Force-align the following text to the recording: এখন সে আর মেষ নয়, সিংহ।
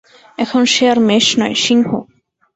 এখন 0.37 0.61
সে 0.73 0.83
আর 0.91 0.99
মেষ 0.99 1.25
নয়, 1.39 1.55
সিংহ। 1.65 1.89